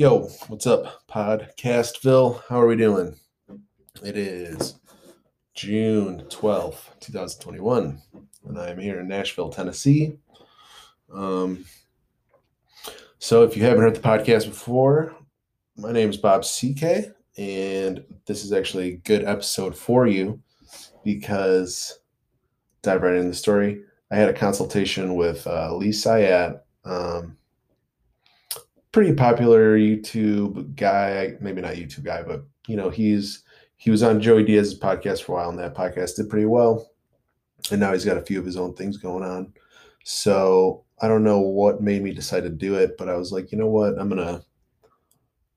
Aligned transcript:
Yo, 0.00 0.30
what's 0.48 0.66
up, 0.66 1.06
Podcastville? 1.10 2.40
How 2.48 2.58
are 2.58 2.66
we 2.66 2.74
doing? 2.74 3.14
It 4.02 4.16
is 4.16 4.76
June 5.52 6.24
12th, 6.30 6.98
2021, 7.00 8.00
and 8.46 8.58
I'm 8.58 8.78
here 8.78 9.00
in 9.00 9.08
Nashville, 9.08 9.50
Tennessee. 9.50 10.16
Um, 11.12 11.66
so, 13.18 13.42
if 13.42 13.54
you 13.54 13.62
haven't 13.62 13.82
heard 13.82 13.94
the 13.94 14.00
podcast 14.00 14.46
before, 14.46 15.14
my 15.76 15.92
name 15.92 16.08
is 16.08 16.16
Bob 16.16 16.44
CK, 16.44 17.12
and 17.36 18.02
this 18.24 18.42
is 18.42 18.54
actually 18.54 18.94
a 18.94 18.96
good 18.96 19.24
episode 19.24 19.76
for 19.76 20.06
you 20.06 20.40
because 21.04 21.98
dive 22.80 23.02
right 23.02 23.16
into 23.16 23.28
the 23.28 23.34
story. 23.34 23.82
I 24.10 24.16
had 24.16 24.30
a 24.30 24.32
consultation 24.32 25.14
with 25.14 25.46
uh, 25.46 25.76
Lee 25.76 25.90
Syatt. 25.92 26.62
Um, 26.86 27.36
pretty 28.92 29.14
popular 29.14 29.78
YouTube 29.78 30.74
guy, 30.76 31.34
maybe 31.40 31.60
not 31.60 31.74
YouTube 31.74 32.04
guy, 32.04 32.22
but 32.22 32.42
you 32.66 32.76
know, 32.76 32.90
he's 32.90 33.42
he 33.76 33.90
was 33.90 34.02
on 34.02 34.20
Joey 34.20 34.44
Diaz's 34.44 34.78
podcast 34.78 35.22
for 35.22 35.32
a 35.32 35.34
while, 35.36 35.50
and 35.50 35.58
that 35.58 35.74
podcast 35.74 36.16
did 36.16 36.28
pretty 36.28 36.46
well. 36.46 36.90
And 37.70 37.80
now 37.80 37.92
he's 37.92 38.04
got 38.04 38.18
a 38.18 38.22
few 38.22 38.38
of 38.38 38.44
his 38.44 38.56
own 38.56 38.74
things 38.74 38.96
going 38.96 39.24
on. 39.24 39.52
So 40.04 40.84
I 41.00 41.08
don't 41.08 41.24
know 41.24 41.40
what 41.40 41.82
made 41.82 42.02
me 42.02 42.12
decide 42.12 42.42
to 42.42 42.50
do 42.50 42.74
it, 42.74 42.96
but 42.98 43.08
I 43.08 43.16
was 43.16 43.32
like, 43.32 43.52
you 43.52 43.58
know 43.58 43.68
what, 43.68 43.98
I'm 43.98 44.08
gonna 44.08 44.42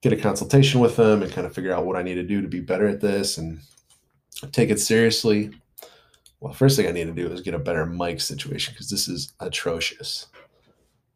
get 0.02 0.13
a 0.13 0.17
consultation 0.17 0.80
with 0.80 0.97
him 0.97 1.22
and 1.22 1.31
kind 1.31 1.47
of 1.47 1.53
figure 1.53 1.73
out 1.73 1.86
what 1.86 1.95
I 1.95 2.03
need 2.03 2.16
to 2.16 2.23
do 2.23 2.41
to 2.41 2.47
be 2.47 2.59
better 2.59 2.88
at 2.88 3.02
this 3.02 3.38
and 3.38 3.59
take 4.52 4.70
it 4.70 4.80
seriously. 4.80 5.52
Well, 6.39 6.53
first 6.53 6.75
thing 6.75 6.88
I 6.88 6.91
need 6.91 7.05
to 7.05 7.13
do 7.13 7.27
is 7.27 7.41
get 7.41 7.53
a 7.53 7.59
better 7.59 7.86
mic 7.86 8.20
situation 8.20 8.73
because 8.73 8.89
this 8.89 9.08
is 9.08 9.34
atrocious. 9.39 10.27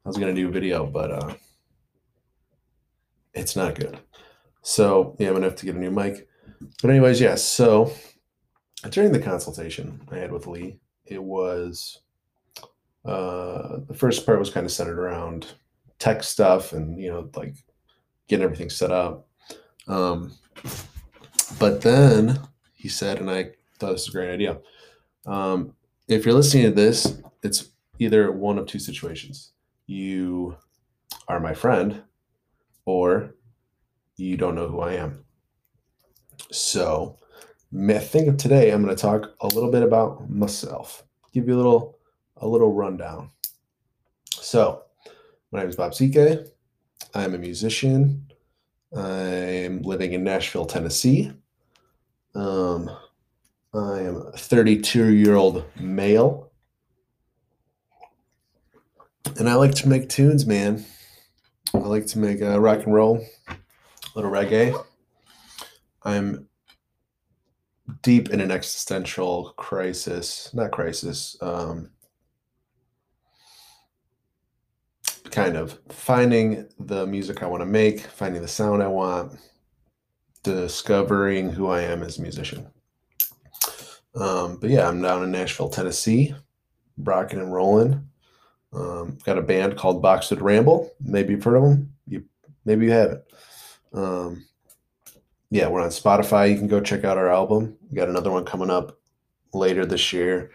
I 0.05 0.09
was 0.09 0.17
gonna 0.17 0.33
do 0.33 0.47
a 0.47 0.51
video, 0.51 0.85
but 0.85 1.11
uh, 1.11 1.35
it's 3.37 3.55
not 3.55 3.75
good. 3.75 3.99
So 4.61 5.15
yeah, 5.19 5.27
I'm 5.27 5.33
gonna 5.35 5.45
have 5.45 5.55
to 5.57 5.65
get 5.65 5.75
a 5.75 5.79
new 5.79 5.91
mic. 5.91 6.27
But 6.81 6.91
anyways, 6.91 7.21
yes. 7.21 7.29
Yeah, 7.29 7.35
so 7.35 7.93
during 8.89 9.11
the 9.11 9.19
consultation 9.19 10.01
I 10.11 10.17
had 10.17 10.31
with 10.31 10.47
Lee, 10.47 10.79
it 11.05 11.21
was 11.21 12.01
uh, 13.05 13.77
the 13.87 13.95
first 13.95 14.25
part 14.25 14.39
was 14.39 14.49
kind 14.49 14.65
of 14.65 14.71
centered 14.71 14.99
around 14.99 15.53
tech 15.99 16.21
stuff 16.23 16.73
and 16.73 16.99
you 16.99 17.09
know 17.09 17.29
like 17.35 17.55
getting 18.27 18.43
everything 18.43 18.69
set 18.69 18.91
up. 18.91 19.27
Um, 19.87 20.33
but 21.59 21.81
then 21.81 22.39
he 22.73 22.89
said, 22.89 23.19
and 23.19 23.31
I 23.31 23.51
thought 23.79 23.93
this 23.93 24.07
was 24.07 24.09
a 24.09 24.11
great 24.11 24.33
idea. 24.33 24.59
Um, 25.25 25.73
if 26.07 26.25
you're 26.25 26.35
listening 26.35 26.63
to 26.63 26.71
this, 26.71 27.21
it's 27.43 27.69
either 27.99 28.31
one 28.31 28.57
of 28.57 28.65
two 28.65 28.79
situations. 28.79 29.51
You 29.85 30.57
are 31.27 31.39
my 31.39 31.53
friend 31.53 32.03
or 32.87 33.35
you 34.15 34.37
don't 34.37 34.55
know 34.55 34.67
who 34.67 34.79
I 34.79 34.93
am. 34.93 35.25
So, 36.51 37.19
I 37.77 37.99
think 37.99 38.39
today 38.39 38.71
I'm 38.71 38.81
going 38.81 38.95
to 38.95 38.99
talk 38.99 39.35
a 39.41 39.47
little 39.47 39.69
bit 39.69 39.83
about 39.83 40.29
myself, 40.29 41.03
give 41.33 41.47
you 41.47 41.53
a 41.53 41.57
little 41.57 41.99
a 42.37 42.47
little 42.47 42.73
rundown. 42.73 43.29
So, 44.31 44.83
my 45.51 45.59
name 45.59 45.69
is 45.69 45.75
Bob 45.75 45.93
CK. 45.93 46.47
I'm 47.13 47.35
a 47.35 47.37
musician. 47.37 48.25
I'm 48.95 49.81
living 49.81 50.13
in 50.13 50.23
Nashville, 50.23 50.65
Tennessee. 50.65 51.31
Um, 52.35 52.89
I 53.73 53.99
am 53.99 54.27
a 54.33 54.37
32 54.37 55.13
year 55.13 55.35
old 55.35 55.65
male. 55.77 56.51
And 59.37 59.49
I 59.49 59.55
like 59.55 59.75
to 59.75 59.89
make 59.89 60.07
tunes, 60.07 60.45
man. 60.45 60.85
I 61.83 61.87
like 61.87 62.07
to 62.07 62.19
make 62.19 62.41
uh, 62.41 62.59
rock 62.59 62.83
and 62.83 62.93
roll, 62.93 63.23
a 63.47 63.55
little 64.15 64.31
reggae. 64.31 64.83
I'm 66.03 66.47
deep 68.01 68.29
in 68.29 68.41
an 68.41 68.51
existential 68.51 69.53
crisis, 69.57 70.51
not 70.53 70.71
crisis, 70.71 71.37
um, 71.41 71.91
kind 75.29 75.55
of 75.55 75.79
finding 75.89 76.67
the 76.79 77.05
music 77.05 77.43
I 77.43 77.47
want 77.47 77.61
to 77.61 77.65
make, 77.65 77.99
finding 78.01 78.41
the 78.41 78.47
sound 78.47 78.81
I 78.81 78.87
want, 78.87 79.37
discovering 80.43 81.51
who 81.51 81.67
I 81.67 81.81
am 81.81 82.01
as 82.01 82.17
a 82.17 82.21
musician. 82.21 82.67
Um, 84.15 84.57
but 84.59 84.71
yeah, 84.71 84.87
I'm 84.87 85.01
down 85.01 85.23
in 85.23 85.31
Nashville, 85.31 85.69
Tennessee, 85.69 86.33
rocking 86.97 87.39
and 87.39 87.53
rolling. 87.53 88.09
Um, 88.73 89.17
got 89.23 89.37
a 89.37 89.41
band 89.41 89.77
called 89.77 90.01
Boxed 90.01 90.31
Ramble. 90.33 90.91
Maybe 90.99 91.33
you've 91.33 91.43
heard 91.43 91.55
of 91.55 91.63
them. 91.63 91.93
You 92.07 92.23
maybe 92.65 92.85
you 92.85 92.91
haven't. 92.91 93.23
Um, 93.93 94.45
yeah, 95.49 95.67
we're 95.67 95.81
on 95.81 95.89
Spotify. 95.89 96.49
You 96.49 96.57
can 96.57 96.67
go 96.67 96.81
check 96.81 97.03
out 97.03 97.17
our 97.17 97.31
album. 97.31 97.77
We 97.89 97.95
got 97.95 98.09
another 98.09 98.31
one 98.31 98.45
coming 98.45 98.69
up 98.69 98.99
later 99.53 99.85
this 99.85 100.11
year. 100.11 100.51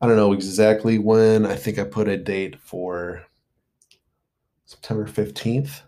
I 0.00 0.06
don't 0.06 0.16
know 0.16 0.32
exactly 0.32 0.98
when. 0.98 1.46
I 1.46 1.56
think 1.56 1.78
I 1.78 1.84
put 1.84 2.08
a 2.08 2.18
date 2.18 2.60
for 2.60 3.24
September 4.66 5.06
15th. 5.06 5.80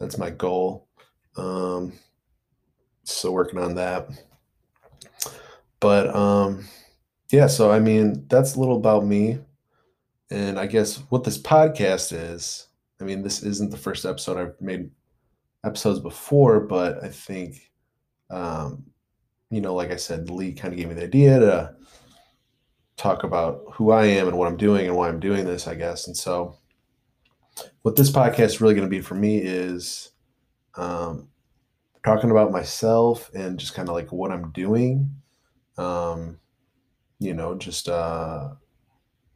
That's 0.00 0.18
my 0.18 0.30
goal. 0.30 0.88
Um, 1.36 1.92
so 3.04 3.30
working 3.30 3.60
on 3.60 3.76
that. 3.76 4.08
But 5.78 6.14
um, 6.14 6.66
yeah, 7.30 7.46
so 7.46 7.70
I 7.70 7.78
mean, 7.78 8.26
that's 8.28 8.56
a 8.56 8.60
little 8.60 8.76
about 8.76 9.06
me. 9.06 9.38
And 10.30 10.58
I 10.58 10.66
guess 10.66 10.96
what 11.08 11.24
this 11.24 11.38
podcast 11.38 12.12
is, 12.12 12.68
I 13.00 13.04
mean, 13.04 13.22
this 13.22 13.42
isn't 13.42 13.70
the 13.70 13.76
first 13.76 14.04
episode 14.04 14.38
I've 14.38 14.60
made 14.60 14.90
episodes 15.64 16.00
before, 16.00 16.60
but 16.60 17.02
I 17.04 17.08
think, 17.08 17.70
um, 18.30 18.84
you 19.50 19.60
know, 19.60 19.74
like 19.74 19.90
I 19.90 19.96
said, 19.96 20.30
Lee 20.30 20.52
kind 20.52 20.72
of 20.72 20.78
gave 20.78 20.88
me 20.88 20.94
the 20.94 21.04
idea 21.04 21.38
to 21.38 21.76
talk 22.96 23.24
about 23.24 23.62
who 23.72 23.90
I 23.90 24.06
am 24.06 24.28
and 24.28 24.38
what 24.38 24.48
I'm 24.48 24.56
doing 24.56 24.86
and 24.86 24.96
why 24.96 25.08
I'm 25.08 25.20
doing 25.20 25.44
this, 25.44 25.68
I 25.68 25.74
guess. 25.74 26.06
And 26.06 26.16
so, 26.16 26.56
what 27.82 27.96
this 27.96 28.10
podcast 28.10 28.46
is 28.46 28.60
really 28.60 28.74
going 28.74 28.88
to 28.88 28.96
be 28.96 29.02
for 29.02 29.14
me 29.14 29.38
is 29.38 30.10
um, 30.76 31.28
talking 32.04 32.30
about 32.30 32.52
myself 32.52 33.30
and 33.34 33.58
just 33.58 33.74
kind 33.74 33.88
of 33.88 33.94
like 33.94 34.12
what 34.12 34.32
I'm 34.32 34.50
doing. 34.52 35.10
Um, 35.78 36.38
you 37.18 37.34
know, 37.34 37.54
just 37.54 37.88
uh, 37.88 38.50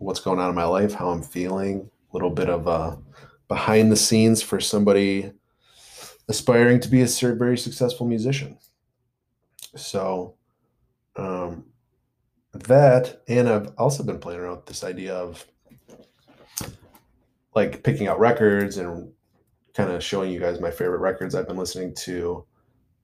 what's 0.01 0.21
going 0.21 0.39
on 0.39 0.49
in 0.49 0.55
my 0.55 0.65
life, 0.65 0.95
how 0.95 1.11
I'm 1.11 1.23
feeling, 1.23 1.91
a 2.11 2.17
little 2.17 2.31
bit 2.31 2.49
of 2.49 3.03
behind 3.49 3.93
the 3.93 3.97
scenes 3.97 4.43
for 4.43 4.61
somebody 4.61 5.33
aspiring 6.29 6.81
to 6.81 6.89
be 6.89 7.03
a 7.03 7.07
very 7.07 7.59
successful 7.59 8.07
musician. 8.07 8.57
So, 9.77 10.37
um, 11.17 11.67
that, 12.53 13.23
and 13.29 13.49
I've 13.49 13.73
also 13.77 14.03
been 14.03 14.19
playing 14.19 14.41
around 14.41 14.57
with 14.57 14.67
this 14.67 14.85
idea 14.85 15.15
of 15.15 15.45
like 17.55 17.83
picking 17.83 18.09
out 18.09 18.19
records 18.19 18.77
and 18.77 19.13
kind 19.75 19.91
of 19.91 20.03
showing 20.03 20.33
you 20.33 20.41
guys 20.41 20.61
my 20.61 20.71
favorite 20.71 20.99
records 20.99 21.35
I've 21.35 21.47
been 21.47 21.57
listening 21.57 21.95
to. 21.97 22.45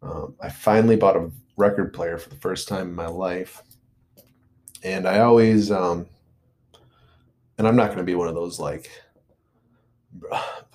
Um, 0.03 0.35
I 0.41 0.49
finally 0.49 0.97
bought 0.97 1.17
a 1.17 1.31
record 1.57 1.93
player 1.93 2.19
for 2.19 2.29
the 2.31 2.37
first 2.37 2.69
time 2.69 2.89
in 2.89 2.95
my 2.95 3.07
life. 3.07 3.63
And 4.83 5.07
I 5.07 5.21
always, 5.21 5.71
um, 5.71 6.07
and 7.59 7.67
I'm 7.67 7.77
not 7.77 7.87
going 7.87 7.99
to 7.99 8.05
be 8.05 8.15
one 8.15 8.29
of 8.29 8.35
those 8.35 8.59
like 8.59 8.91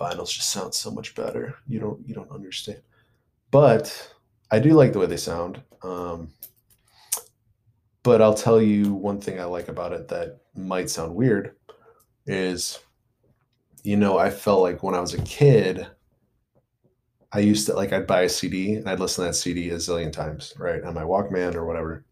vinyls 0.00 0.32
just 0.32 0.50
sound 0.50 0.74
so 0.74 0.90
much 0.90 1.14
better. 1.14 1.54
You 1.66 1.80
don't 1.80 2.06
you 2.06 2.14
don't 2.14 2.30
understand. 2.30 2.82
But 3.50 4.14
I 4.50 4.58
do 4.58 4.70
like 4.70 4.92
the 4.92 4.98
way 4.98 5.06
they 5.06 5.16
sound. 5.16 5.62
Um, 5.82 6.30
but 8.02 8.20
I'll 8.20 8.34
tell 8.34 8.60
you 8.60 8.92
one 8.94 9.20
thing 9.20 9.40
I 9.40 9.44
like 9.44 9.68
about 9.68 9.92
it 9.92 10.08
that 10.08 10.40
might 10.54 10.90
sound 10.90 11.14
weird 11.14 11.54
is 12.26 12.78
you 13.82 13.96
know, 13.96 14.18
I 14.18 14.30
felt 14.30 14.62
like 14.62 14.82
when 14.82 14.94
I 14.94 15.00
was 15.00 15.14
a 15.14 15.22
kid, 15.22 15.86
I 17.32 17.40
used 17.40 17.66
to 17.66 17.74
like 17.74 17.92
I'd 17.92 18.06
buy 18.06 18.22
a 18.22 18.28
CD 18.28 18.74
and 18.74 18.88
I'd 18.88 19.00
listen 19.00 19.24
to 19.24 19.30
that 19.30 19.34
CD 19.34 19.70
a 19.70 19.76
zillion 19.76 20.12
times, 20.12 20.54
right? 20.58 20.82
On 20.84 20.94
my 20.94 21.02
Walkman 21.02 21.54
or 21.54 21.66
whatever. 21.66 22.04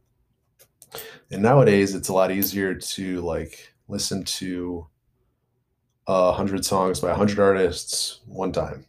And 1.30 1.42
nowadays 1.42 1.94
it's 1.94 2.08
a 2.08 2.12
lot 2.12 2.32
easier 2.32 2.74
to 2.74 3.20
like 3.20 3.72
listen 3.90 4.24
to 4.24 4.86
a 6.06 6.32
hundred 6.32 6.64
songs 6.64 7.00
by 7.00 7.10
a 7.10 7.14
hundred 7.14 7.38
artists 7.38 8.20
one 8.26 8.52
time. 8.52 8.86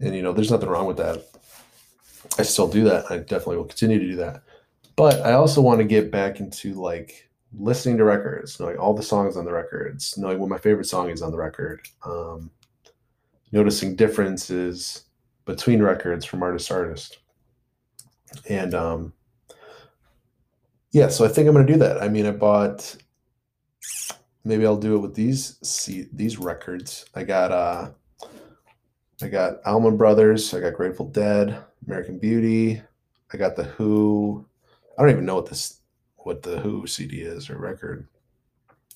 And 0.00 0.14
you 0.14 0.22
know, 0.22 0.32
there's 0.32 0.50
nothing 0.50 0.68
wrong 0.68 0.86
with 0.86 0.96
that. 0.96 1.24
I 2.38 2.42
still 2.42 2.68
do 2.68 2.84
that. 2.84 3.10
I 3.10 3.18
definitely 3.18 3.58
will 3.58 3.64
continue 3.64 3.98
to 3.98 4.06
do 4.06 4.16
that. 4.16 4.42
But 4.96 5.22
I 5.22 5.32
also 5.32 5.60
want 5.60 5.78
to 5.78 5.84
get 5.84 6.10
back 6.10 6.40
into 6.40 6.74
like 6.74 7.28
listening 7.56 7.96
to 7.98 8.04
records, 8.04 8.58
knowing 8.58 8.76
all 8.76 8.94
the 8.94 9.02
songs 9.02 9.36
on 9.36 9.44
the 9.44 9.52
records, 9.52 10.16
knowing 10.18 10.38
what 10.38 10.48
my 10.48 10.58
favorite 10.58 10.86
song 10.86 11.10
is 11.10 11.22
on 11.22 11.30
the 11.30 11.38
record, 11.38 11.86
um, 12.04 12.50
noticing 13.52 13.96
differences 13.96 15.04
between 15.44 15.82
records 15.82 16.24
from 16.24 16.42
artist 16.42 16.68
to 16.68 16.74
artist. 16.74 17.18
And 18.48 18.74
um, 18.74 19.12
yeah, 20.90 21.08
so 21.08 21.24
I 21.24 21.28
think 21.28 21.46
I'm 21.46 21.54
going 21.54 21.66
to 21.66 21.72
do 21.72 21.78
that. 21.80 22.02
I 22.02 22.08
mean, 22.08 22.26
I 22.26 22.32
bought 22.32 22.96
maybe 24.44 24.66
I'll 24.66 24.76
do 24.76 24.96
it 24.96 25.00
with 25.00 25.14
these 25.14 25.58
see 25.62 26.06
these 26.12 26.38
records. 26.38 27.06
I 27.14 27.24
got 27.24 27.52
uh 27.52 27.90
I 29.22 29.28
got 29.28 29.64
Allman 29.64 29.96
Brothers. 29.96 30.52
I 30.52 30.60
got 30.60 30.74
Grateful 30.74 31.06
Dead, 31.06 31.62
American 31.86 32.18
Beauty. 32.18 32.82
I 33.32 33.36
got 33.36 33.56
the 33.56 33.64
Who. 33.64 34.46
I 34.98 35.02
don't 35.02 35.10
even 35.10 35.24
know 35.24 35.36
what 35.36 35.46
this 35.46 35.80
what 36.16 36.42
the 36.42 36.58
Who 36.60 36.86
CD 36.86 37.22
is 37.22 37.48
or 37.50 37.58
record. 37.58 38.08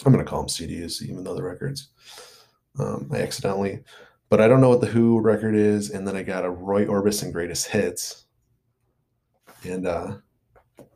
I'm 0.05 0.12
gonna 0.12 0.25
call 0.25 0.40
them 0.40 0.49
CDs, 0.49 1.02
even 1.02 1.25
though 1.25 1.34
the 1.34 1.43
records. 1.43 1.88
Um, 2.79 3.11
I 3.12 3.19
accidentally, 3.19 3.81
but 4.29 4.41
I 4.41 4.49
don't 4.49 4.61
know 4.61 4.69
what 4.69 4.81
the 4.81 4.87
Who 4.87 5.20
record 5.20 5.55
is. 5.55 5.91
And 5.91 6.06
then 6.06 6.17
I 6.17 6.23
got 6.23 6.44
a 6.44 6.50
Roy 6.50 6.84
Orbison 6.87 7.32
Greatest 7.32 7.69
Hits, 7.69 8.26
and 9.64 9.87
uh, 9.87 10.17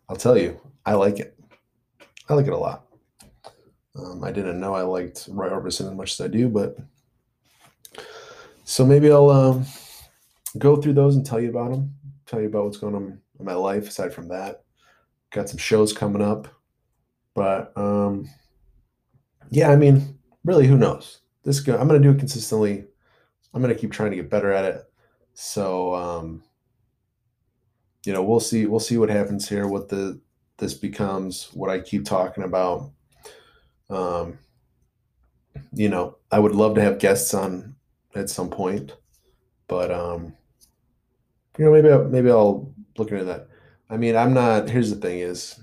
I'll 0.08 0.16
tell 0.16 0.38
you, 0.38 0.60
I 0.84 0.94
like 0.94 1.18
it. 1.18 1.36
I 2.28 2.34
like 2.34 2.46
it 2.46 2.52
a 2.52 2.58
lot. 2.58 2.86
Um, 3.96 4.24
I 4.24 4.32
didn't 4.32 4.60
know 4.60 4.74
I 4.74 4.82
liked 4.82 5.28
Roy 5.30 5.50
Orbison 5.50 5.90
as 5.90 5.96
much 5.96 6.12
as 6.12 6.20
I 6.20 6.28
do, 6.28 6.48
but 6.48 6.78
so 8.64 8.86
maybe 8.86 9.10
I'll 9.10 9.28
um, 9.28 9.66
go 10.58 10.76
through 10.76 10.94
those 10.94 11.16
and 11.16 11.26
tell 11.26 11.40
you 11.40 11.50
about 11.50 11.72
them, 11.72 11.94
tell 12.26 12.40
you 12.40 12.46
about 12.46 12.64
what's 12.64 12.78
going 12.78 12.94
on 12.94 13.20
in 13.38 13.44
my 13.44 13.54
life 13.54 13.88
aside 13.88 14.14
from 14.14 14.28
that. 14.28 14.64
Got 15.30 15.48
some 15.48 15.58
shows 15.58 15.92
coming 15.92 16.22
up, 16.22 16.48
but 17.34 17.76
um, 17.76 18.28
yeah, 19.50 19.70
I 19.70 19.76
mean, 19.76 20.18
really, 20.44 20.66
who 20.66 20.78
knows? 20.78 21.20
This 21.44 21.60
go, 21.60 21.76
I'm 21.76 21.88
going 21.88 22.00
to 22.00 22.08
do 22.08 22.14
it 22.14 22.18
consistently. 22.18 22.84
I'm 23.52 23.60
going 23.60 23.74
to 23.74 23.78
keep 23.80 23.92
trying 23.92 24.10
to 24.10 24.16
get 24.16 24.30
better 24.30 24.52
at 24.52 24.64
it. 24.64 24.82
So, 25.34 25.94
um, 25.94 26.42
you 28.04 28.12
know, 28.12 28.22
we'll 28.22 28.40
see. 28.40 28.66
We'll 28.66 28.80
see 28.80 28.96
what 28.96 29.10
happens 29.10 29.48
here. 29.48 29.68
What 29.68 29.88
the 29.88 30.20
this 30.56 30.74
becomes. 30.74 31.48
What 31.52 31.70
I 31.70 31.80
keep 31.80 32.04
talking 32.04 32.44
about. 32.44 32.90
Um, 33.90 34.38
you 35.72 35.88
know, 35.88 36.18
I 36.30 36.38
would 36.38 36.54
love 36.54 36.74
to 36.76 36.82
have 36.82 36.98
guests 36.98 37.34
on 37.34 37.74
at 38.14 38.30
some 38.30 38.50
point, 38.50 38.96
but 39.68 39.90
um, 39.90 40.34
you 41.58 41.64
know, 41.64 41.72
maybe 41.72 41.90
I'll, 41.90 42.04
maybe 42.04 42.30
I'll 42.30 42.72
look 42.96 43.10
into 43.10 43.24
that. 43.24 43.48
I 43.90 43.96
mean, 43.96 44.16
I'm 44.16 44.34
not. 44.34 44.68
Here's 44.68 44.90
the 44.90 44.96
thing: 44.96 45.20
is 45.20 45.60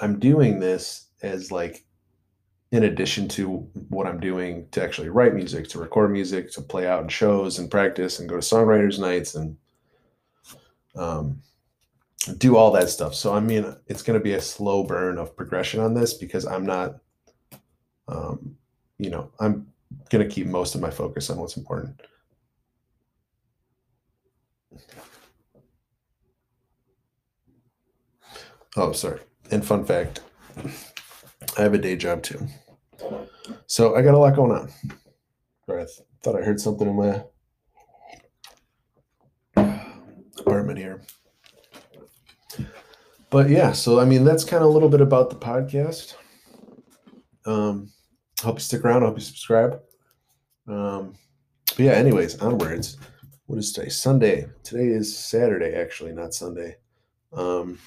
I'm 0.00 0.18
doing 0.18 0.60
this 0.60 1.08
as 1.22 1.50
like 1.50 1.84
in 2.72 2.84
addition 2.84 3.28
to 3.28 3.58
what 3.88 4.06
I'm 4.06 4.18
doing 4.18 4.66
to 4.72 4.82
actually 4.82 5.08
write 5.08 5.34
music, 5.34 5.68
to 5.68 5.78
record 5.78 6.10
music, 6.10 6.50
to 6.52 6.60
play 6.60 6.88
out 6.88 7.02
in 7.02 7.08
shows 7.08 7.60
and 7.60 7.70
practice 7.70 8.18
and 8.18 8.28
go 8.28 8.34
to 8.34 8.40
songwriters 8.40 8.98
nights 8.98 9.36
and 9.36 9.56
um, 10.96 11.40
do 12.38 12.56
all 12.56 12.70
that 12.72 12.88
stuff. 12.88 13.14
So 13.14 13.34
I 13.34 13.40
mean, 13.40 13.76
it's 13.86 14.02
going 14.02 14.18
to 14.18 14.22
be 14.22 14.34
a 14.34 14.40
slow 14.40 14.84
burn 14.84 15.18
of 15.18 15.36
progression 15.36 15.80
on 15.80 15.94
this 15.94 16.14
because 16.14 16.46
I'm 16.46 16.64
not, 16.66 16.96
um, 18.08 18.56
you 18.98 19.10
know, 19.10 19.30
I'm 19.40 19.66
going 20.10 20.26
to 20.26 20.34
keep 20.34 20.46
most 20.46 20.74
of 20.74 20.80
my 20.80 20.90
focus 20.90 21.30
on 21.30 21.38
what's 21.38 21.56
important. 21.56 22.00
Oh, 28.76 28.92
sorry. 28.92 29.20
And 29.50 29.64
fun 29.64 29.84
fact, 29.84 30.20
I 31.56 31.62
have 31.62 31.74
a 31.74 31.78
day 31.78 31.96
job 31.96 32.22
too. 32.22 32.46
So 33.66 33.94
I 33.94 34.02
got 34.02 34.14
a 34.14 34.18
lot 34.18 34.34
going 34.34 34.52
on. 34.52 34.70
I 35.68 35.86
thought 36.22 36.36
I 36.36 36.44
heard 36.44 36.60
something 36.60 36.88
in 36.88 36.96
my 36.96 37.22
apartment 40.38 40.78
here. 40.78 41.02
But 43.34 43.50
yeah, 43.50 43.72
so 43.72 43.98
I 43.98 44.04
mean 44.04 44.22
that's 44.22 44.44
kind 44.44 44.62
of 44.62 44.70
a 44.70 44.72
little 44.72 44.88
bit 44.88 45.00
about 45.00 45.28
the 45.28 45.34
podcast. 45.34 46.14
Um, 47.44 47.90
hope 48.40 48.54
you 48.54 48.60
stick 48.60 48.84
around. 48.84 49.02
Hope 49.02 49.16
you 49.16 49.24
subscribe. 49.24 49.80
Um, 50.68 51.16
but 51.66 51.80
yeah, 51.80 51.94
anyways, 51.94 52.38
onwards. 52.38 52.96
What 53.46 53.58
is 53.58 53.72
today? 53.72 53.88
Sunday. 53.88 54.46
Today 54.62 54.86
is 54.86 55.18
Saturday, 55.18 55.74
actually, 55.74 56.12
not 56.12 56.32
Sunday. 56.32 56.76
Um, 57.32 57.80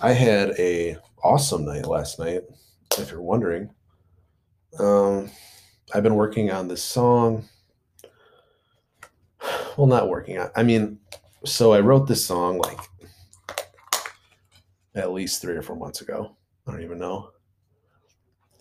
I 0.00 0.12
had 0.12 0.58
a 0.58 0.96
awesome 1.22 1.66
night 1.66 1.84
last 1.84 2.18
night. 2.18 2.44
If 2.96 3.10
you're 3.10 3.20
wondering, 3.20 3.68
um, 4.78 5.30
I've 5.92 6.02
been 6.02 6.14
working 6.14 6.50
on 6.50 6.66
this 6.66 6.82
song. 6.82 7.44
Well, 9.76 9.86
not 9.86 10.08
working. 10.08 10.42
I 10.56 10.62
mean, 10.62 10.98
so 11.44 11.74
I 11.74 11.80
wrote 11.80 12.08
this 12.08 12.24
song 12.24 12.56
like 12.56 12.78
at 14.94 15.12
least 15.12 15.40
three 15.40 15.56
or 15.56 15.62
four 15.62 15.76
months 15.76 16.00
ago. 16.00 16.36
I 16.66 16.72
don't 16.72 16.82
even 16.82 16.98
know. 16.98 17.30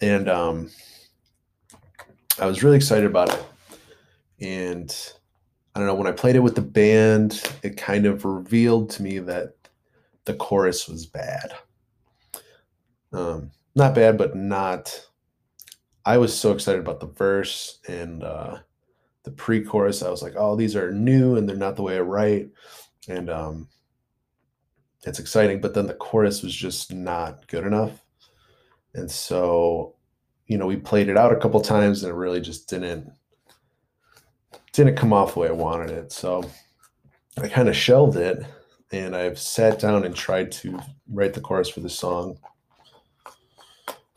And 0.02 0.30
um, 0.30 0.72
I 2.40 2.46
was 2.46 2.64
really 2.64 2.78
excited 2.78 3.06
about 3.06 3.30
it. 3.30 3.46
And 4.40 5.14
I 5.76 5.80
don't 5.80 5.88
know, 5.88 5.96
when 5.96 6.08
I 6.08 6.12
played 6.12 6.36
it 6.36 6.40
with 6.40 6.56
the 6.56 6.62
band, 6.62 7.44
it 7.64 7.78
kind 7.78 8.06
of 8.06 8.26
revealed 8.26 8.90
to 8.92 9.04
me 9.04 9.20
that 9.20 9.54
the 10.26 10.34
chorus 10.34 10.88
was 10.88 11.06
bad. 11.06 11.54
Um, 13.14 13.52
not 13.76 13.96
bad, 13.96 14.18
but 14.18 14.36
not. 14.36 15.08
I 16.06 16.18
was 16.18 16.38
so 16.38 16.52
excited 16.52 16.82
about 16.82 17.00
the 17.00 17.08
verse 17.08 17.80
and 17.88 18.24
uh, 18.24 18.58
the 19.24 19.32
pre-chorus. 19.32 20.02
I 20.02 20.10
was 20.10 20.24
like, 20.24 20.34
"Oh, 20.36 20.56
these 20.56 20.76
are 20.76 20.92
new 20.92 21.36
and 21.36 21.48
they're 21.48 21.56
not 21.56 21.76
the 21.76 21.84
way 21.84 21.98
I 21.98 22.02
write," 22.02 22.50
and 23.08 23.30
um, 23.30 23.68
it's 25.04 25.20
exciting. 25.20 25.62
But 25.62 25.74
then 25.74 25.88
the 25.88 25.94
chorus 25.94 26.44
was 26.44 26.56
just 26.56 26.94
not 26.94 27.48
good 27.48 27.66
enough, 27.66 28.04
and 28.94 29.10
so, 29.10 29.96
you 30.48 30.58
know, 30.58 30.68
we 30.68 30.78
played 30.78 31.10
it 31.10 31.18
out 31.18 31.34
a 31.34 31.40
couple 31.40 31.62
times 31.62 32.04
and 32.04 32.12
it 32.12 32.16
really 32.16 32.42
just 32.42 32.70
didn't 32.70 33.12
didn't 34.74 34.96
come 34.96 35.14
off 35.14 35.34
the 35.34 35.40
way 35.40 35.50
I 35.50 35.54
wanted 35.54 35.92
it. 35.92 36.12
So 36.12 36.50
I 37.42 37.48
kind 37.48 37.70
of 37.70 37.76
shelved 37.76 38.18
it, 38.18 38.46
and 38.92 39.16
I've 39.16 39.40
sat 39.40 39.80
down 39.80 40.06
and 40.06 40.16
tried 40.16 40.52
to 40.54 40.80
write 41.10 41.34
the 41.34 41.42
chorus 41.42 41.70
for 41.70 41.80
the 41.82 41.90
song 41.90 42.38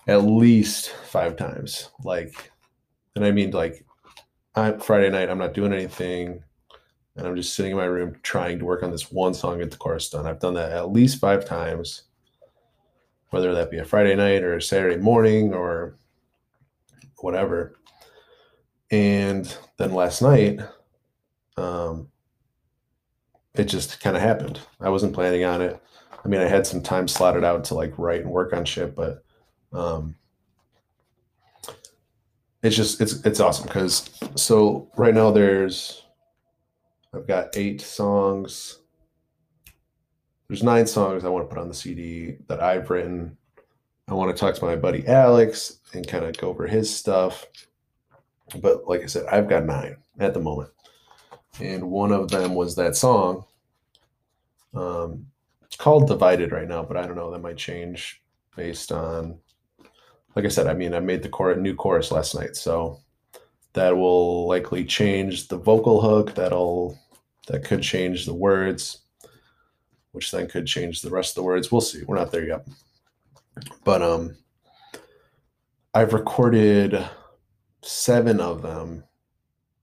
at 0.07 0.25
least 0.25 0.91
five 0.91 1.37
times. 1.37 1.91
Like, 2.03 2.53
and 3.17 3.25
I 3.25 3.31
mean, 3.31 3.53
like, 3.53 3.85
on 4.55 4.79
Friday 4.81 5.11
night, 5.11 5.31
I'm 5.31 5.39
not 5.39 5.55
doing 5.55 5.73
anything, 5.73 6.43
and 7.17 7.27
I'm 7.27 7.37
just 7.37 7.55
sitting 7.55 7.73
in 7.73 7.79
my 7.79 7.85
room 7.85 8.17
trying 8.23 8.59
to 8.59 8.65
work 8.65 8.83
on 8.83 8.91
this 8.91 9.13
one 9.13 9.35
song, 9.35 9.59
get 9.59 9.71
the 9.71 9.77
chorus 9.77 10.11
done. 10.11 10.27
I've 10.27 10.41
done 10.41 10.55
that 10.55 10.73
at 10.73 10.91
least 10.91 11.21
five 11.21 11.45
times, 11.45 12.03
whether 13.31 13.55
that 13.55 13.71
be 13.71 13.79
a 13.79 13.85
Friday 13.85 14.17
night 14.17 14.43
or 14.43 14.57
a 14.57 14.63
Saturday 14.63 14.97
morning 14.97 15.53
or 15.55 15.97
whatever. 17.19 17.79
And 18.91 19.57
then 19.77 19.93
last 19.93 20.23
night, 20.23 20.61
um, 21.57 22.09
it 23.55 23.65
just 23.65 24.01
kind 24.01 24.17
of 24.17 24.23
happened. 24.23 24.59
I 24.81 24.89
wasn't 24.89 25.15
planning 25.15 25.45
on 25.45 25.63
it. 25.63 25.81
I 26.25 26.29
mean, 26.29 26.41
I 26.41 26.47
had 26.47 26.67
some 26.67 26.83
time 26.83 27.07
slotted 27.07 27.45
out 27.45 27.65
to 27.65 27.75
like 27.75 27.97
write 27.99 28.23
and 28.23 28.31
work 28.31 28.53
on 28.53 28.65
shit, 28.65 28.97
but 28.97 29.23
um, 29.73 30.17
it's 32.63 32.77
just 32.77 33.01
it's 33.01 33.25
it's 33.27 33.41
awesome 33.41 33.67
because 33.67 34.11
so 34.35 34.91
right 34.97 35.15
now 35.15 35.31
there's 35.31 36.04
I've 37.15 37.27
got 37.27 37.57
eight 37.57 37.81
songs. 37.81 38.81
There's 40.49 40.63
nine 40.63 40.87
songs 40.87 41.25
I 41.25 41.29
want 41.29 41.49
to 41.49 41.55
put 41.55 41.61
on 41.61 41.69
the 41.69 41.75
CD 41.75 42.37
that 42.49 42.63
I've 42.63 42.91
written. 42.91 43.37
I 44.09 44.15
want 44.15 44.35
to 44.35 44.39
talk 44.39 44.55
to 44.57 44.65
my 44.65 44.77
buddy 44.77 45.07
Alex 45.07 45.79
and 45.95 46.07
kind 46.07 46.25
of 46.25 46.37
go 46.37 46.49
over 46.49 46.67
his 46.67 46.95
stuff. 46.95 47.47
But 48.61 48.87
like 48.87 49.03
I 49.03 49.07
said, 49.07 49.27
I've 49.27 49.49
got 49.49 49.65
nine 49.65 49.97
at 50.19 50.35
the 50.35 50.41
moment. 50.41 50.71
And 51.61 51.91
one 51.91 52.13
of 52.13 52.31
them 52.31 52.55
was 52.55 52.75
that 52.77 52.97
song. 52.97 53.45
Um, 54.75 55.27
it's 55.63 55.77
called 55.77 56.09
Divided 56.09 56.53
right 56.53 56.69
now, 56.69 56.83
but 56.83 56.97
I 56.97 57.07
don't 57.07 57.17
know. 57.17 57.31
That 57.31 57.43
might 57.43 57.57
change 57.57 58.23
based 58.57 58.93
on 58.93 59.39
like 60.35 60.45
I 60.45 60.49
said, 60.49 60.67
I 60.67 60.75
mean, 60.75 60.95
I 60.95 61.01
made 61.01 61.23
the 61.23 61.29
chorus, 61.29 61.59
new 61.59 61.75
chorus 61.75 62.11
last 62.11 62.35
night, 62.35 62.57
so 62.57 63.01
that 63.75 63.97
will 63.97 64.49
likely 64.49 64.85
change 64.85 65.49
the 65.49 65.59
vocal 65.59 66.01
hook. 66.01 66.35
That'll 66.35 66.99
that 67.49 67.65
could 67.65 67.83
change 67.83 68.25
the 68.25 68.35
words, 68.35 69.03
which 70.13 70.31
then 70.31 70.49
could 70.49 70.67
change 70.67 71.03
the 71.03 71.11
rest 71.11 71.33
of 71.33 71.35
the 71.37 71.43
words. 71.43 71.71
We'll 71.71 71.81
see. 71.83 72.03
We're 72.07 72.17
not 72.17 72.33
there 72.33 72.47
yet, 72.47 72.67
but 73.85 74.01
um, 74.01 74.37
I've 75.93 76.15
recorded 76.15 77.05
seven 77.83 78.41
of 78.41 78.63
them. 78.63 79.05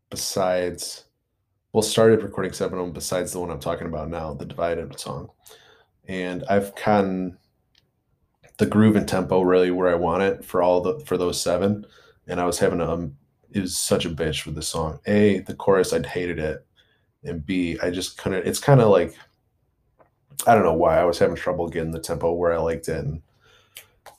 Besides, 0.10 1.05
well, 1.71 1.81
started 1.81 2.21
recording 2.21 2.51
seven 2.51 2.79
of 2.79 2.86
them. 2.86 2.93
Besides 2.93 3.31
the 3.31 3.39
one 3.39 3.50
I'm 3.50 3.62
talking 3.62 3.88
about 3.88 4.10
now, 4.10 4.33
the 4.33 4.45
divided 4.45 5.00
song, 5.00 5.29
and 6.07 6.43
I've 6.50 6.75
gotten 6.75 7.38
the 8.57 8.65
groove 8.65 8.95
and 8.95 9.07
tempo 9.07 9.41
really 9.41 9.71
where 9.71 9.88
I 9.88 9.95
want 9.95 10.24
it 10.24 10.43
for 10.43 10.62
all 10.62 10.81
the 10.81 11.00
for 11.05 11.17
those 11.17 11.41
seven. 11.41 11.86
And 12.27 12.39
I 12.39 12.45
was 12.45 12.60
having 12.60 12.81
a 12.81 12.91
um, 12.91 13.17
it 13.53 13.62
was 13.62 13.77
such 13.77 14.05
a 14.05 14.10
bitch 14.10 14.46
with 14.46 14.55
the 14.55 14.62
song. 14.62 15.00
A, 15.05 15.39
the 15.39 15.55
chorus, 15.55 15.93
I'd 15.93 16.05
hated 16.05 16.39
it. 16.39 16.65
And 17.24 17.46
B, 17.46 17.77
I 17.84 17.91
just 17.91 18.17
couldn't 18.17 18.48
it's 18.48 18.60
kind 18.60 18.81
of 18.81 18.89
like 18.89 19.15
I 20.48 20.55
don't 20.55 20.63
know 20.63 20.74
why 20.74 21.00
I 21.00 21.03
was 21.03 21.20
having 21.20 21.36
trouble 21.36 21.67
getting 21.67 21.91
the 21.91 22.00
tempo 22.00 22.34
where 22.34 22.53
I 22.53 22.58
liked 22.58 22.88
it. 22.88 23.03
And 23.03 23.22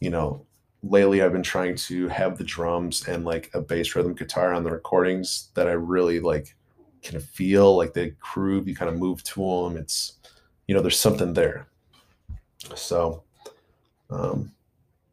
you 0.00 0.10
know, 0.10 0.46
lately 0.82 1.22
I've 1.22 1.32
been 1.32 1.42
trying 1.42 1.74
to 1.76 2.08
have 2.08 2.38
the 2.38 2.44
drums 2.44 3.08
and 3.08 3.24
like 3.24 3.50
a 3.54 3.60
bass 3.60 3.94
rhythm 3.96 4.14
guitar 4.14 4.52
on 4.52 4.62
the 4.62 4.70
recordings 4.70 5.48
that 5.54 5.66
I 5.66 5.72
really 5.72 6.20
like 6.20 6.54
can 7.02 7.20
feel 7.20 7.76
like 7.76 7.92
the 7.92 8.14
groove. 8.20 8.68
You 8.68 8.76
kind 8.76 8.90
of 8.90 8.98
move 8.98 9.22
to 9.24 9.64
them. 9.64 9.76
It's 9.76 10.14
you 10.68 10.74
know 10.74 10.80
there's 10.80 10.98
something 10.98 11.32
there. 11.32 11.66
So 12.76 13.24
um, 14.10 14.52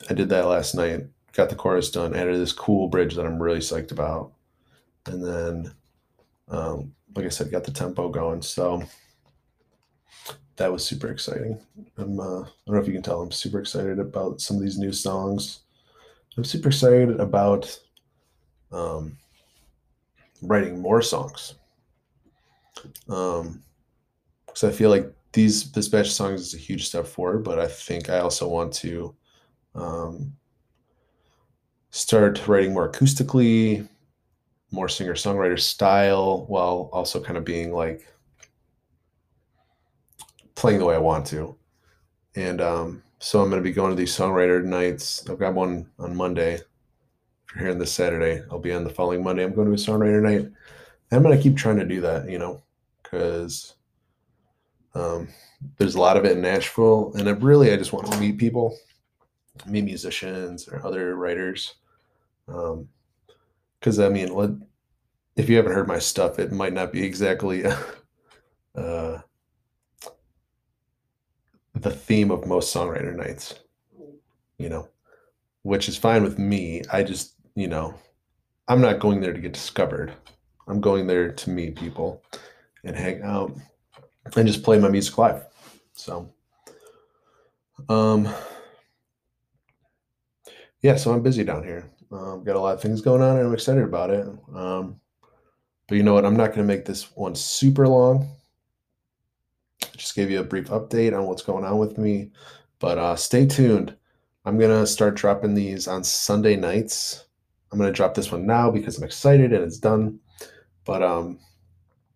I 0.09 0.13
did 0.13 0.29
that 0.29 0.45
last 0.45 0.75
night. 0.75 1.05
Got 1.33 1.49
the 1.49 1.55
chorus 1.55 1.91
done. 1.91 2.15
Added 2.15 2.39
this 2.39 2.53
cool 2.53 2.87
bridge 2.87 3.15
that 3.15 3.25
I'm 3.25 3.41
really 3.41 3.59
psyched 3.59 3.91
about, 3.91 4.33
and 5.05 5.23
then 5.23 5.73
um, 6.49 6.93
like 7.15 7.25
I 7.25 7.29
said, 7.29 7.51
got 7.51 7.63
the 7.63 7.71
tempo 7.71 8.09
going. 8.09 8.41
So 8.41 8.83
that 10.55 10.71
was 10.71 10.85
super 10.85 11.07
exciting. 11.07 11.59
I'm, 11.97 12.19
uh, 12.19 12.41
I 12.41 12.45
don't 12.65 12.75
know 12.75 12.79
if 12.79 12.87
you 12.87 12.93
can 12.93 13.01
tell, 13.01 13.21
I'm 13.21 13.31
super 13.31 13.59
excited 13.59 13.99
about 13.99 14.41
some 14.41 14.57
of 14.57 14.63
these 14.63 14.77
new 14.77 14.91
songs. 14.91 15.61
I'm 16.37 16.43
super 16.43 16.69
excited 16.69 17.19
about 17.19 17.79
um, 18.71 19.17
writing 20.41 20.79
more 20.79 21.01
songs. 21.01 21.55
Um, 23.07 23.63
because 24.45 24.63
I 24.63 24.71
feel 24.71 24.89
like 24.89 25.13
these 25.31 25.71
this 25.71 25.87
batch 25.87 26.07
of 26.07 26.13
songs 26.13 26.41
is 26.41 26.53
a 26.53 26.57
huge 26.57 26.87
step 26.87 27.05
forward, 27.05 27.43
but 27.43 27.59
I 27.59 27.67
think 27.67 28.09
I 28.09 28.19
also 28.19 28.47
want 28.47 28.73
to 28.75 29.15
um, 29.75 30.33
start 31.91 32.47
writing 32.47 32.73
more 32.73 32.91
acoustically, 32.91 33.87
more 34.71 34.89
singer 34.89 35.15
songwriter 35.15 35.59
style, 35.59 36.45
while 36.47 36.89
also 36.93 37.21
kind 37.21 37.37
of 37.37 37.45
being 37.45 37.73
like 37.73 38.07
playing 40.55 40.79
the 40.79 40.85
way 40.85 40.95
I 40.95 40.99
want 40.99 41.25
to. 41.27 41.55
And 42.35 42.61
um, 42.61 43.03
so 43.19 43.41
I'm 43.41 43.49
going 43.49 43.61
to 43.61 43.67
be 43.67 43.73
going 43.73 43.91
to 43.91 43.95
these 43.95 44.15
songwriter 44.15 44.63
nights. 44.63 45.27
I've 45.29 45.39
got 45.39 45.53
one 45.53 45.89
on 45.97 46.15
Monday. 46.15 46.55
If 46.55 47.55
you're 47.55 47.63
hearing 47.63 47.79
this 47.79 47.91
Saturday, 47.91 48.43
I'll 48.51 48.59
be 48.59 48.73
on 48.73 48.83
the 48.83 48.89
following 48.89 49.23
Monday. 49.23 49.43
I'm 49.43 49.55
going 49.55 49.67
to 49.67 49.73
a 49.73 49.77
songwriter 49.77 50.21
night. 50.21 50.41
And 50.41 50.53
I'm 51.11 51.23
going 51.23 51.35
to 51.35 51.41
keep 51.41 51.57
trying 51.57 51.77
to 51.79 51.85
do 51.85 52.01
that, 52.01 52.29
you 52.29 52.37
know, 52.37 52.61
because 53.01 53.75
um, 54.93 55.27
there's 55.77 55.95
a 55.95 55.99
lot 55.99 56.17
of 56.17 56.25
it 56.25 56.33
in 56.33 56.41
Nashville. 56.41 57.11
And 57.15 57.27
I 57.27 57.31
really, 57.31 57.71
I 57.71 57.77
just 57.77 57.93
want 57.93 58.11
to 58.11 58.19
meet 58.19 58.37
people, 58.37 58.77
meet 59.65 59.85
musicians 59.85 60.67
or 60.67 60.85
other 60.85 61.15
writers. 61.15 61.75
Um, 62.47 62.89
because, 63.79 63.99
I 63.99 64.09
mean, 64.09 64.61
if 65.37 65.47
you 65.47 65.55
haven't 65.55 65.71
heard 65.73 65.87
my 65.87 65.99
stuff, 65.99 66.37
it 66.37 66.51
might 66.51 66.73
not 66.73 66.91
be 66.91 67.03
exactly. 67.03 67.63
uh, 68.75 69.19
the 71.81 71.91
theme 71.91 72.31
of 72.31 72.45
most 72.45 72.73
songwriter 72.73 73.15
nights, 73.15 73.55
you 74.57 74.69
know, 74.69 74.87
which 75.63 75.87
is 75.87 75.97
fine 75.97 76.23
with 76.23 76.37
me. 76.37 76.81
I 76.91 77.03
just, 77.03 77.35
you 77.55 77.67
know, 77.67 77.93
I'm 78.67 78.81
not 78.81 78.99
going 78.99 79.21
there 79.21 79.33
to 79.33 79.39
get 79.39 79.53
discovered. 79.53 80.13
I'm 80.67 80.81
going 80.81 81.07
there 81.07 81.31
to 81.31 81.49
meet 81.49 81.75
people 81.75 82.23
and 82.83 82.95
hang 82.95 83.21
out 83.23 83.55
and 84.35 84.47
just 84.47 84.63
play 84.63 84.77
my 84.77 84.89
music 84.89 85.17
live. 85.17 85.45
So, 85.93 86.31
um, 87.87 88.27
yeah, 90.81 90.95
so 90.95 91.11
I'm 91.11 91.21
busy 91.21 91.43
down 91.43 91.63
here. 91.63 91.89
Um, 92.11 92.43
got 92.43 92.55
a 92.55 92.59
lot 92.59 92.75
of 92.75 92.81
things 92.81 93.01
going 93.01 93.21
on 93.21 93.37
and 93.37 93.47
I'm 93.47 93.53
excited 93.53 93.83
about 93.83 94.09
it. 94.09 94.27
Um, 94.53 94.99
but 95.87 95.95
you 95.95 96.03
know 96.03 96.13
what? 96.13 96.25
I'm 96.25 96.37
not 96.37 96.47
going 96.47 96.59
to 96.59 96.63
make 96.63 96.85
this 96.85 97.15
one 97.15 97.35
super 97.35 97.87
long 97.87 98.27
just 99.99 100.15
gave 100.15 100.31
you 100.31 100.39
a 100.39 100.43
brief 100.43 100.67
update 100.67 101.15
on 101.15 101.25
what's 101.25 101.41
going 101.41 101.65
on 101.65 101.77
with 101.77 101.97
me. 101.97 102.31
But 102.79 102.97
uh, 102.97 103.15
stay 103.15 103.45
tuned. 103.45 103.95
I'm 104.45 104.57
going 104.57 104.71
to 104.71 104.87
start 104.87 105.15
dropping 105.15 105.53
these 105.53 105.87
on 105.87 106.03
Sunday 106.03 106.55
nights. 106.55 107.25
I'm 107.71 107.77
going 107.77 107.91
to 107.91 107.95
drop 107.95 108.15
this 108.15 108.31
one 108.31 108.47
now 108.47 108.71
because 108.71 108.97
I'm 108.97 109.03
excited 109.03 109.53
and 109.53 109.63
it's 109.63 109.77
done. 109.77 110.19
But 110.85 111.03
um, 111.03 111.39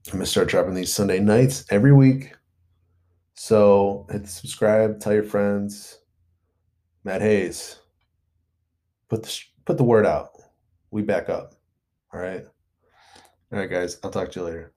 I'm 0.08 0.14
going 0.14 0.26
to 0.26 0.26
start 0.26 0.48
dropping 0.48 0.74
these 0.74 0.94
Sunday 0.94 1.20
nights 1.20 1.66
every 1.70 1.94
week. 1.94 2.34
So 3.36 4.08
hit 4.10 4.28
subscribe, 4.28 5.00
tell 5.00 5.14
your 5.14 5.24
friends. 5.24 6.00
Matt 7.04 7.22
Hayes, 7.22 7.80
put 9.14 9.24
the, 9.24 9.40
put 9.66 9.78
the 9.78 9.84
word 9.84 10.08
out. 10.08 10.32
We 10.90 11.04
back 11.04 11.30
up. 11.30 11.54
All 12.12 12.20
right. 12.20 12.44
All 13.52 13.60
right, 13.60 13.70
guys. 13.70 14.00
I'll 14.04 14.10
talk 14.10 14.32
to 14.32 14.40
you 14.40 14.46
later. 14.48 14.74